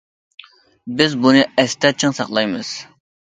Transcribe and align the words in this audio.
بىز 1.01 1.13
بۇنى 1.27 1.43
ئەستە 1.63 1.93
چىڭ 2.01 2.17
ساقلايمىز. 2.21 2.75